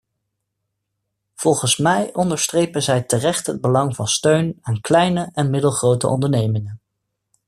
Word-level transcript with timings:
Volgens 1.35 1.77
mij 1.77 2.13
onderstrepen 2.13 2.83
zij 2.83 3.01
terecht 3.01 3.47
het 3.47 3.61
belang 3.61 3.95
van 3.95 4.07
steun 4.07 4.57
aan 4.61 4.81
kleine 4.81 5.29
en 5.33 5.49
middelgrote 5.49 6.07
ondernemingen. 6.07 6.79